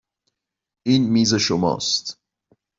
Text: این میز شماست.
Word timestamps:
این 0.85 1.09
میز 1.09 1.33
شماست. 1.35 2.19